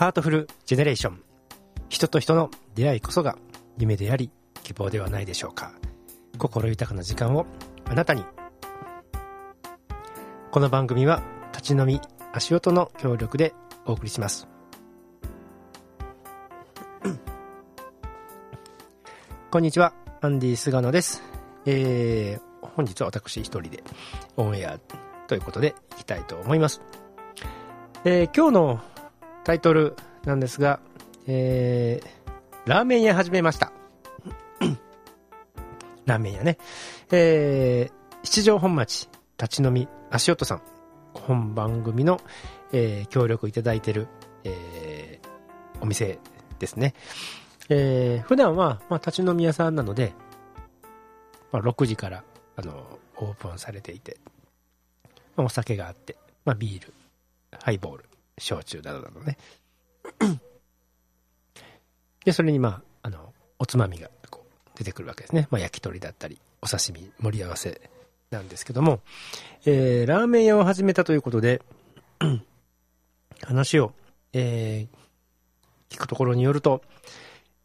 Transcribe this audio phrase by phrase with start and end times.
[0.00, 1.22] ハートフルジェネレーション。
[1.90, 3.36] 人と人の出会いこそが
[3.76, 4.30] 夢であり
[4.62, 5.74] 希望ではないでしょうか。
[6.38, 7.44] 心豊かな時間を
[7.84, 8.24] あなたに。
[10.52, 11.22] この番組は
[11.52, 12.00] 立ち飲み
[12.32, 13.52] 足音の協力で
[13.84, 14.48] お送りします。
[19.52, 19.92] こんにちは。
[20.22, 21.22] アンディ菅野です。
[21.66, 22.42] えー、
[22.74, 23.84] 本日は私一人で
[24.38, 24.78] オンエア
[25.26, 26.80] ということでいきたいと思います。
[28.06, 28.80] えー、今日の
[29.44, 30.80] タイトルなんですが、
[31.26, 33.72] えー、ラーメン屋始めました。
[36.04, 36.58] ラーメン屋ね。
[37.10, 39.08] えー、七条本町
[39.40, 40.62] 立ち飲み足音さん。
[41.14, 42.20] 本番組の、
[42.72, 44.08] えー、協力いただいてる、
[44.44, 46.18] えー、お店
[46.58, 46.94] ですね。
[47.68, 50.12] えー、普段は、まあ、立ち飲み屋さんなので、
[51.52, 52.24] まあ、6時から、
[52.56, 54.18] あの、オープンされていて、
[55.36, 56.92] まあ、お酒があって、まあ、ビール、
[57.62, 58.09] ハイボール、
[58.40, 59.38] 焼酎などなどね。
[62.24, 65.46] で、それにまあ、あの、おつまみがこう出てくるわけですね。
[65.50, 67.80] まあ、焼き鳥だったり、お刺身、盛り合わせ
[68.30, 69.00] なんですけども、
[69.64, 71.62] えー、ラーメン屋を始めたということで、
[73.42, 73.92] 話を、
[74.32, 76.82] えー、聞くところによると、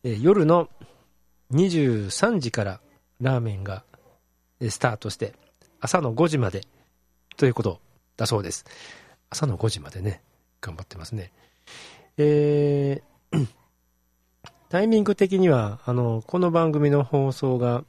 [0.03, 0.69] えー、夜の
[1.53, 2.79] 23時から
[3.21, 3.83] ラーメンが
[4.61, 5.33] スタートして、
[5.79, 6.61] 朝の5時まで
[7.37, 7.79] ということ
[8.17, 8.65] だそうです。
[9.29, 10.21] 朝の5時までね、
[10.65, 11.31] 頑張ってますね。
[12.17, 13.47] えー、
[14.69, 17.83] タイミング的には、あの、この番組の放送が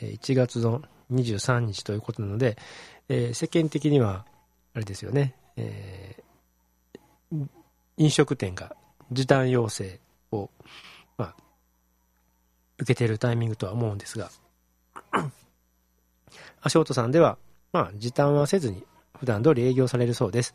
[0.00, 2.58] 1月の23日ということなので、
[3.08, 4.26] えー、世間的には、
[4.74, 7.46] あれですよね、えー、
[7.98, 8.74] 飲食店が
[9.12, 10.00] 時短要請
[10.32, 10.50] を、
[11.16, 11.36] まあ、
[12.78, 14.30] 受けているタイミングとは思うんですが、
[16.62, 17.38] 足音さんでは、
[17.72, 18.82] まあ、時短はせずに、
[19.20, 20.52] 普段通り営業されるそうです。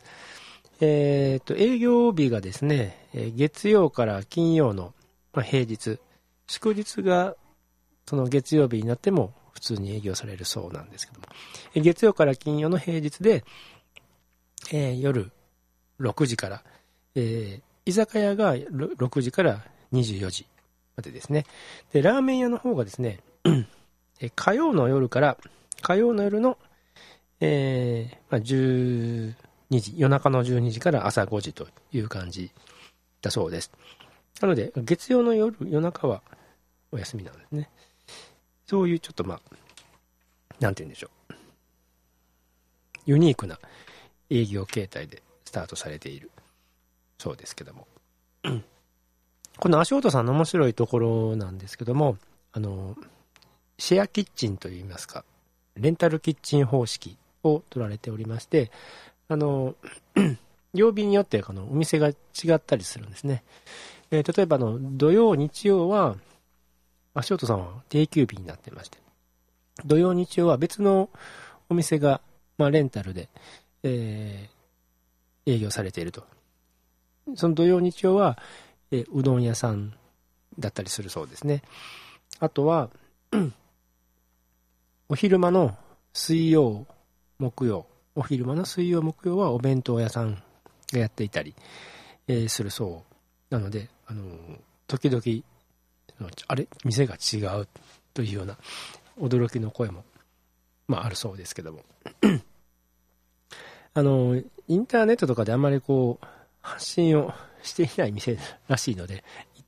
[0.80, 4.94] えっ、と、営業日がですね、月曜から金曜の、
[5.32, 5.98] まあ、平日、
[6.46, 7.34] 祝日が
[8.06, 11.26] その月曜日になっても普通に営業されるそうなんですけども、
[11.74, 13.44] 月曜から金曜の平日で、
[14.72, 15.30] えー、夜
[16.00, 16.62] 6時から、
[17.14, 20.46] えー、居酒屋が6時から24時
[20.96, 21.44] までですね。
[21.92, 23.20] で、ラーメン屋の方がですね、
[24.36, 25.36] 火曜の夜から、
[25.82, 26.56] 火曜の夜の、
[27.40, 29.34] えー、まあ、10、
[29.70, 32.50] 2時、夜中の12時から朝5時という感じ
[33.22, 33.70] だそうです。
[34.40, 36.22] なので、月曜の夜、夜中は
[36.92, 37.70] お休みなんですね。
[38.66, 39.40] そういうちょっとまあ、
[40.60, 41.34] なんて言うんでしょう。
[43.06, 43.58] ユニークな
[44.30, 46.30] 営業形態でスタートされている
[47.18, 47.86] そうですけども。
[49.58, 52.16] この足音さんの面白いところなんですけども、
[52.52, 52.96] あの、
[53.78, 55.24] シェアキッチンといいますか、
[55.76, 58.70] レンタルキッチン方式を取られておりまして、
[59.28, 59.74] あの、
[60.74, 62.14] 曜日によってあのお店が違
[62.54, 63.42] ったりするんですね。
[64.10, 66.16] えー、例えばの土曜、日曜は、
[67.14, 68.98] 足音さんは定休日になってまして、
[69.84, 71.10] 土曜、日曜は別の
[71.68, 72.20] お店が、
[72.56, 73.28] まあ、レンタルで、
[73.82, 76.24] えー、営業されていると。
[77.34, 78.38] その土曜、日曜は、
[78.90, 79.92] えー、うどん屋さん
[80.58, 81.62] だったりするそうですね。
[82.40, 82.88] あとは、
[85.10, 85.76] お昼間の
[86.12, 86.86] 水曜、
[87.38, 87.86] 木曜、
[88.18, 90.42] お昼間の水曜、木曜はお弁当屋さん
[90.92, 91.54] がやっていたり、
[92.26, 93.04] えー、するそ
[93.50, 94.24] うなので、あの、
[94.88, 95.22] 時々、
[96.48, 96.66] あれ？
[96.84, 97.68] 店が違う
[98.12, 98.58] というような
[99.20, 100.02] 驚きの声も、
[100.88, 101.84] まあ、あるそうですけども。
[103.94, 106.26] あの、インターネットとかであんまりこう、
[106.60, 108.36] 発信をしていない店
[108.66, 109.22] らしいので、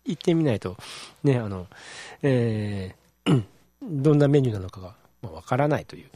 [0.05, 0.77] 行ってみないと、
[1.23, 1.69] ね、あの、
[2.23, 3.45] えー、
[3.81, 6.11] どんなメニューなのかがわからないという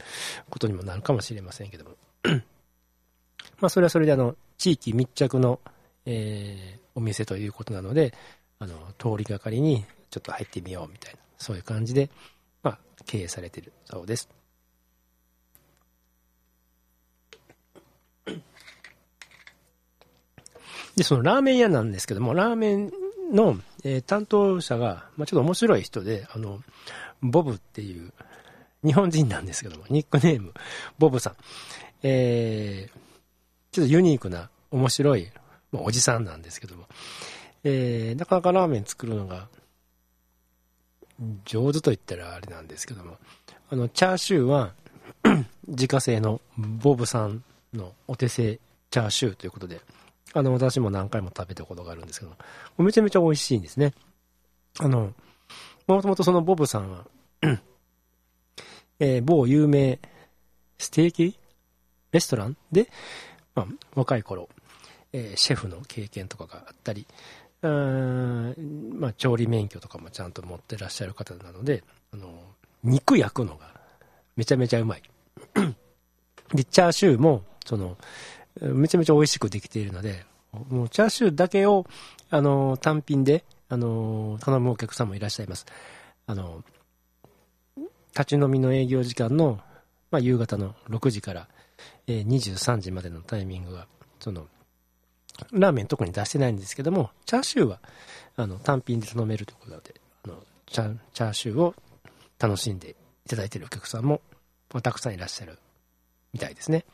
[0.49, 1.91] ことにもなるかもしれませんけども。
[3.59, 5.59] まあ、それはそれであの、地域密着の、
[6.05, 8.13] えー、お店ということなので、
[8.59, 12.09] あの、通りがかりにちょっと入ってみようみたいな、そういう感じで、
[12.63, 14.29] まあ、経営されてるそうです。
[20.95, 22.91] で、そのラーメン屋なんですけども、ラーメン
[23.33, 26.61] の、えー、担当者が、まあ、ちょっと面白い人で、あの、
[27.21, 28.13] ボブっていう、
[28.83, 30.53] 日本人なんですけども、ニックネーム、
[30.97, 31.35] ボブさん。
[32.07, 32.99] えー、
[33.71, 35.31] ちょっとユニークな、面白い、
[35.71, 36.85] まあ、おじさんなんですけども、
[37.63, 39.47] えー、なかなかラーメン作るのが、
[41.45, 43.17] 上手と言ったらあれなんですけども、
[43.71, 44.73] あの、チャーシューは
[45.67, 47.43] 自家製のボブさん
[47.73, 48.59] のお手製
[48.91, 49.81] チャーシューということで、
[50.33, 52.35] あの、私も何回も食べたことがあるんですけど
[52.77, 53.95] も、めちゃめちゃ美味しいんですね。
[54.77, 55.11] あの、
[55.87, 57.07] もともとそのボブさんは
[58.99, 59.97] えー、某有名
[60.77, 61.39] ステーキ
[62.11, 62.57] レストラン？
[62.71, 62.89] で、
[63.55, 64.49] まあ、若い頃、
[65.13, 67.05] えー、シェフの経験とかがあったり、
[67.61, 72.27] うんまあ、調理免許とかもちゃんと持ってらっしゃる方なので、あの、
[72.83, 73.69] 肉焼くのが
[74.35, 75.03] めちゃめちゃうまい。
[76.53, 77.97] で、チャーシューも、その、
[78.61, 80.25] めちゃめちゃ美味しくできているので、
[80.69, 81.85] もうチャーシューだけを、
[82.29, 85.65] あの、単品で、あの、頼むお客さんもいらっしゃいます。
[86.27, 86.63] あの、
[88.17, 89.59] 立ち飲みの営業時間の、
[90.11, 91.47] まあ、夕方の6時から、
[92.07, 93.87] えー、23時までのタイミングが、
[94.19, 94.47] その、
[95.51, 97.79] ラーメン特に出してないんですけども、チャーシューは、
[98.37, 99.95] あの、単品で頼めるということなので、
[100.25, 101.75] あの、チャチャーシューを
[102.39, 102.95] 楽しんで
[103.25, 104.21] いただいているお客さんも
[104.75, 105.57] ま、たくさんいらっしゃる
[106.33, 106.85] みたいですね。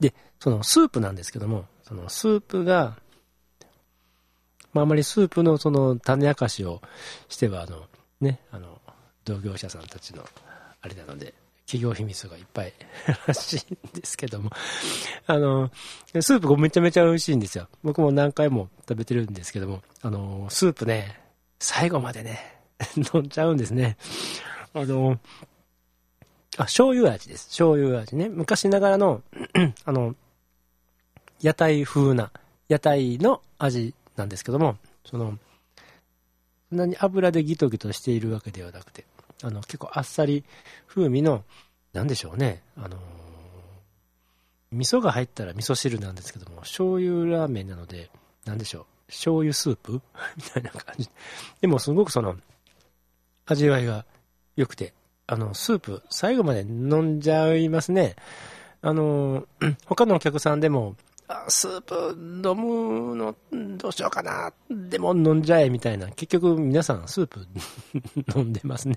[0.00, 2.96] で、そのスープなんですけども、そのスープが、
[4.72, 6.80] まあ、あまりスープのその種明かしを
[7.28, 7.86] しては、あの、
[8.20, 8.80] ね、あの、
[9.24, 10.24] 同業者さんたちの
[10.80, 11.34] あれなので、
[11.70, 12.72] 企業秘密がいっぱい
[13.28, 13.58] らしい
[13.88, 14.50] んですけども、
[15.28, 15.70] あの、
[16.20, 17.68] スープがめちゃめちゃ美味しいんですよ。
[17.84, 21.20] 僕も何回も食べてるんですけども、あの、スープね、
[21.60, 22.58] 最後までね、
[23.14, 23.96] 飲んじゃうんですね。
[24.74, 25.20] あの、
[26.56, 27.46] あ、醤油味です。
[27.46, 28.28] 醤油味ね。
[28.28, 29.22] 昔ながらの
[29.84, 30.16] あの、
[31.40, 32.32] 屋台風な、
[32.68, 35.38] 屋台の味なんですけども、その、
[36.68, 39.04] そんなに油でギトギトしているわけではなくて、
[39.42, 40.44] あの、結構あっさり
[40.86, 41.44] 風味の、
[41.92, 42.96] なんでしょうね、あの
[44.72, 48.10] 味噌が入ったら味噌汁なんですけども、醤油ラーメンなので、
[48.44, 50.00] なんでしょう、醤油スープ？
[50.36, 51.08] みたいな感じ。
[51.60, 52.36] でもすごくその、
[53.46, 54.04] 味わいが
[54.56, 54.94] 良くて、
[55.26, 58.14] あの、スープ、最後まで飲んじゃいますね。
[58.82, 59.46] あの、
[59.86, 60.96] 他のお客さんでも、
[61.48, 63.36] スープ飲むの
[63.76, 67.46] どうしようかな、でも飲んじゃえみたいな、結局皆さんスープ
[68.36, 68.96] 飲んでますね。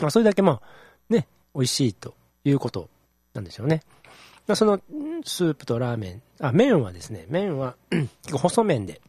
[0.00, 2.14] ま、それだけまあ、ね、美味しいと
[2.44, 2.88] いうこと
[3.34, 3.82] なんでしょうね。
[4.46, 4.80] まあ、その
[5.24, 9.00] スープとラーメン、あ、麺はですね、麺は 結構細麺で、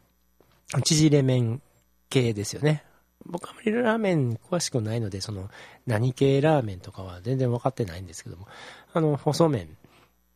[0.84, 1.62] 縮れ麺
[2.10, 2.84] 系ですよね。
[3.26, 5.50] 僕あまりラーメン詳しくないので、その
[5.86, 8.48] 何系ラーメンとかは全然分かってないんですけども、
[8.94, 9.78] あの、細麺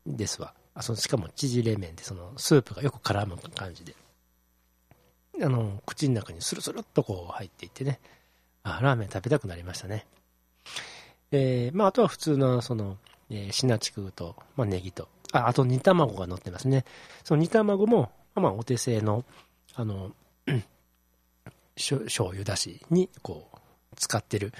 [0.05, 0.53] ですわ。
[0.75, 3.95] あそのしかも縮れ麺で、そのスープがよく絡む感じで、
[5.41, 7.99] あの、口の中にスルスルっとこう入っていってね、
[8.63, 10.05] あ、ラーメン食べたくなりましたね。
[11.31, 12.97] えー、まあ、あとは普通の、その、
[13.29, 16.85] え、シナチクと、まあ、ネギと、あ、あと煮卵が乗ってますね。
[17.23, 19.25] その煮卵も、まあ、お手製の、
[19.75, 20.11] あの、
[21.75, 23.57] 醤油だしにこう
[23.95, 24.53] 使ってる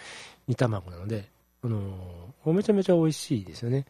[0.47, 1.29] 煮卵なので、
[1.63, 3.85] あのー、めちゃめちゃ美味しいですよね。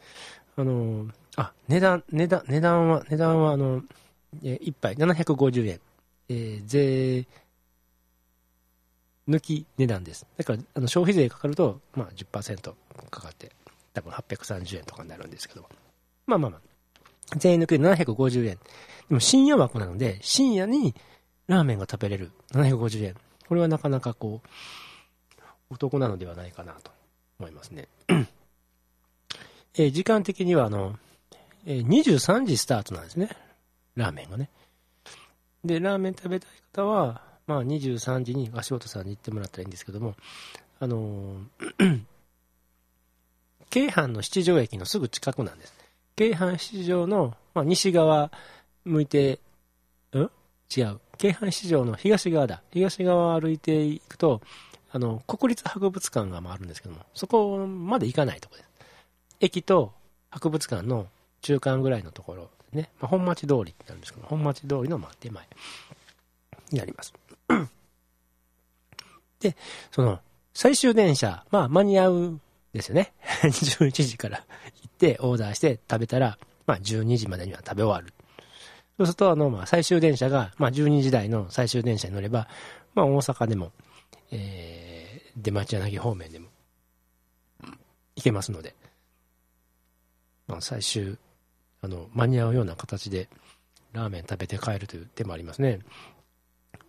[0.57, 3.83] あのー、あ、値段、値段、値段は、値段は、あの、
[4.43, 5.79] えー、1杯750円。
[6.29, 7.27] えー、税
[9.27, 10.25] 抜き値段です。
[10.37, 12.73] だから、あの消費税かかると、まあ10%
[13.09, 13.51] かかって、
[13.93, 15.67] 多分830円とかになるんですけど、
[16.25, 16.61] まあまあまあ、
[17.37, 18.57] 税抜きで750円。
[19.09, 20.93] でも深夜枠なので、深夜に
[21.47, 23.15] ラーメンが食べれる750円。
[23.47, 24.47] これはなかなかこう、
[25.69, 26.91] お得なのではないかなと
[27.39, 27.87] 思いますね。
[29.75, 30.97] えー、時間的にはあの、
[31.65, 33.29] え、23時スタートなんですね。
[33.95, 34.49] ラーメンがね。
[35.63, 40.15] で、ラーメン食べたい方は、まあ23時に足元さんに行ってもらったらいいんですけども、
[40.79, 42.01] あのー、
[43.69, 45.73] 京阪の七条駅のすぐ近くなんです。
[46.15, 48.31] 京阪七条の、まあ、西側
[48.85, 49.39] 向いて、
[50.13, 50.29] ん？
[50.75, 50.99] 違う。
[51.17, 52.61] 京阪市場の東側だ。
[52.71, 54.41] 東側を歩いていくと、
[54.91, 58.69] あの、国立博物館があるんですけども、そこまで行かないとこです。
[59.39, 59.93] 駅と
[60.29, 61.07] 博物館の
[61.43, 65.45] 中間ぐらいのところね、まあ、本町通りなんですけど、本町通りの手前
[66.71, 67.13] になります。
[69.39, 69.55] で、
[69.91, 70.19] その、
[70.53, 72.39] 最終電車、まあ間に合う
[72.73, 73.13] ですよね。
[73.43, 74.43] 11時から
[74.81, 78.13] 行ってオーダーして食べたら、まあ12時までには食べ終わる。
[78.97, 82.47] そうすると、あの、まあ、最終電車が、まあ、12時台の最終電車に乗れば、
[82.93, 83.71] まあ、大阪でも、
[84.29, 86.47] えー、出町柳方面でも、
[88.15, 88.75] 行けますので、
[90.47, 91.17] まあ、最終、
[91.83, 93.27] あの、間に合うような形で、
[93.91, 95.79] ラーメン食べて帰るという手もありますね。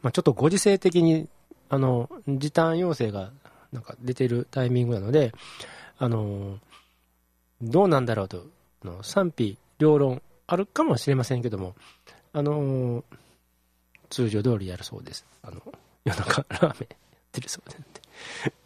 [0.01, 1.29] まあ、ちょっとご時世的に、
[1.69, 3.33] あの、時短要請が、
[3.73, 5.33] なんか出てるタイミングなので、
[5.99, 6.61] あの、
[7.61, 8.47] どうなんだろうと、
[8.85, 11.75] の賛否両論あるかもしれませんけども、
[12.33, 13.05] あのー、
[14.11, 15.27] 通常通りやるそうです。
[15.43, 15.61] あの、
[16.05, 16.87] 夜中ラーメンやっ
[17.33, 17.77] てるそうで。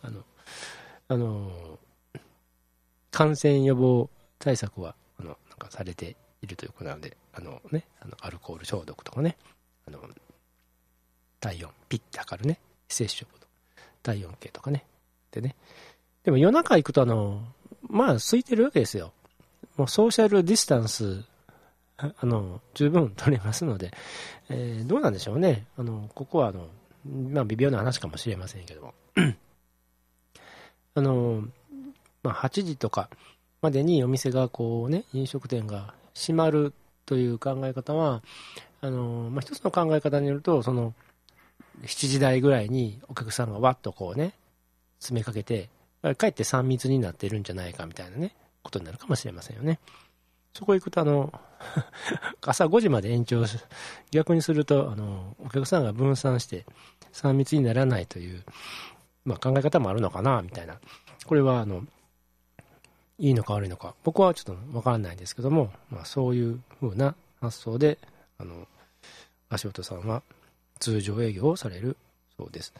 [0.03, 0.23] あの、
[1.09, 2.21] あのー、
[3.11, 4.95] 感染予防対策は、
[5.59, 9.37] あの、なんかされているということなので、あのね、あのアルコール消毒とかね、
[9.87, 9.99] あの、
[11.41, 13.47] 体温、ピッて測るね、非接触の
[14.03, 14.85] 体温計とかね。
[15.31, 15.57] でね。
[16.25, 17.43] でも夜中行くとあの、
[17.89, 19.13] まあ空いてるわけですよ。
[19.77, 21.25] もうソーシャルディスタンス
[21.99, 23.93] あの、十分取れますので、
[24.49, 25.67] えー、どうなんでしょうね。
[25.77, 26.69] あの、ここはあの、
[27.05, 28.95] まあ、微妙な話かもしれませんけども。
[30.95, 31.43] あの、
[32.23, 33.11] まあ、8時とか
[33.61, 36.73] までにお店がこうね、飲食店が閉まる
[37.07, 38.23] という考え方は、
[38.81, 40.95] あの、まあ、一つの考え方によると、その、
[41.83, 44.35] 7時台ぐらいにお客さんがわっとこうね、
[44.99, 45.69] 詰めかけて、
[46.17, 49.81] かえって3密になってるんじゃないかみたいなね、ことになるかもしれませんよね。
[50.55, 51.33] そこ行くと、あの、
[52.43, 53.45] 朝5時まで延長、
[54.11, 56.67] 逆にすると、あの、お客さんが分散して、
[57.13, 58.45] 3密にならないという、
[59.25, 60.79] まあ、考え方もあるのかな、みたいな。
[61.27, 61.85] これは、あの、
[63.19, 67.99] いいのか悪いのか、僕はちょっとわからないですけども、まあ、そういう風な発想で、
[68.39, 68.67] あの、
[69.49, 70.23] 足音さんは
[70.79, 71.97] 通常営業をされる
[72.37, 72.73] そうです。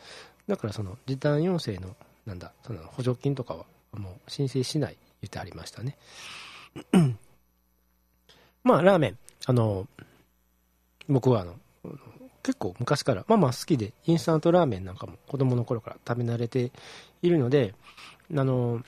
[0.47, 5.97] だからその時短要請の、なんだ、その補助金とかはもう申請しない言ってありましたね。
[8.63, 9.89] まあ、ラーメン、あの、
[11.09, 11.57] 僕はあの、
[12.43, 16.71] 結構昔から、まあまあ好きで、インスタントラーメンなんかも子供の頃から食べ慣れて
[17.23, 17.75] いるので、
[18.35, 18.83] あの、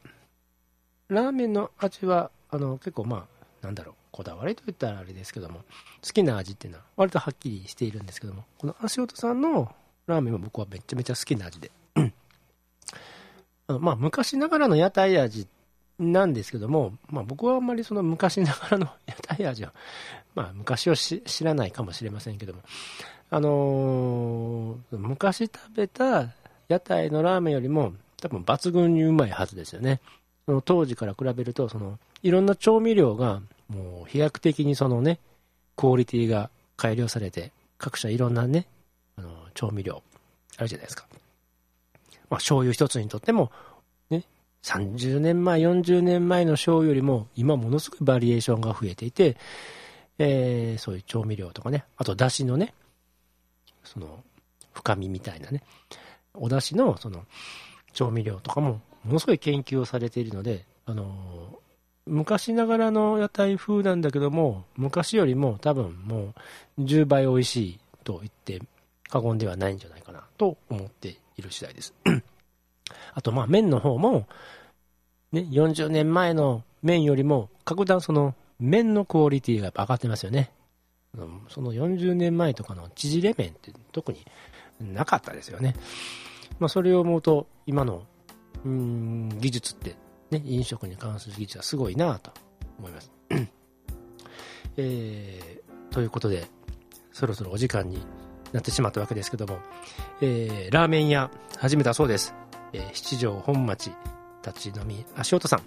[1.11, 3.27] ラーメンの味は、あの、結構ま
[3.63, 5.65] あ、なんだろう、こだわりといったらあれですけども、
[6.03, 9.75] 好きな味っていうのは割とはっきりしているんですけども、この足音さんの
[10.07, 11.71] ラーメンも僕はめちゃめちゃ好きな味で。
[13.67, 15.47] あのまあ、昔ながらの屋台味
[15.99, 19.73] なんですけども、まあ、僕はあんまりその昔ながらの屋台味は、
[20.35, 22.63] まあ、昔を知らないかもしれませんけども、
[23.31, 26.31] あのー、昔食べた
[26.69, 30.01] 屋台のラーメンよりも多分抜群にうまいはずですよね。
[30.65, 35.21] 当時から比べると、その、いろんな調味料が、もう飛躍的にそのね、
[35.77, 38.67] クオリティが改良されて、各社いろんなね、
[39.17, 40.03] あの、調味料、
[40.57, 41.07] あるじゃないですか。
[42.29, 43.51] まあ、醤油一つにとっても、
[44.11, 44.25] ね、
[44.63, 49.37] 30年前、40年前の醤油よりも、今ものすごいバリエーションが増えていて、
[50.19, 52.75] えー、そういう調味料とかね、あと、だしのね、
[53.85, 54.23] その、
[54.73, 55.63] 深みみたいなね、
[56.35, 57.25] お出汁の、その、
[57.93, 61.59] 調味料とかもものすごい研究をされているので、あの
[62.07, 66.35] 昔ながらの屋台風なんだけども、昔よりも多分も
[66.79, 68.61] う10倍美味しいと言って
[69.09, 71.95] 過言ではないんじゃないかなと思っている次第です。
[73.15, 74.27] あと、まあ麺の方も、
[75.33, 80.51] ね、40年前の麺よりも格段その麺のクオリティが上がってますよね。
[81.49, 84.25] その40年前とかの縮れ麺って特に
[84.81, 85.75] なかったですよね。
[86.59, 88.05] まあそれを思うと今の
[88.65, 89.97] うん技術って、
[90.31, 92.33] ね、飲食に関する技術はすごいなと
[92.79, 93.11] 思います。
[94.77, 96.47] えー、ということで、
[97.13, 98.05] そろそろお時間に
[98.53, 99.59] なってしまったわけですけども、
[100.21, 102.35] えー、ラーメン屋始めたそうです。
[102.73, 103.91] えー、七条本町
[104.47, 105.63] 立ち飲み足音さん、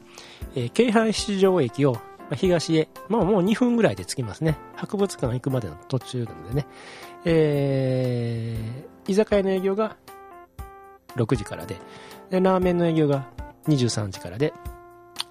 [0.55, 2.00] えー、京阪七条駅を
[2.35, 4.57] 東へ、まあもう2分ぐらいで着きますね。
[4.75, 6.65] 博物館行くまでの途中なのでね。
[7.25, 9.97] えー、居酒屋の営業が
[11.15, 11.77] 6時からで、
[12.29, 13.27] で、ラーメンの営業が
[13.67, 14.53] 23時からで、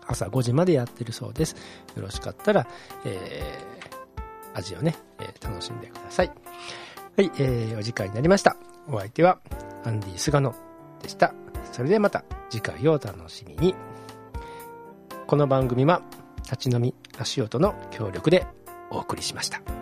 [0.07, 1.57] 朝5時までやってるそうです。
[1.97, 2.67] よろしかったら、
[3.05, 6.29] えー、味をね、えー、楽しんでください。
[7.17, 8.57] はい、えー、お時間になりました。
[8.89, 9.39] お相手は、
[9.85, 10.55] アンディ・菅野
[11.03, 11.35] でした。
[11.73, 13.75] それではまた次回をお楽しみに。
[15.27, 16.03] この番組は、
[16.45, 18.47] 立ち飲み足音の協力で
[18.91, 19.82] お送りしました。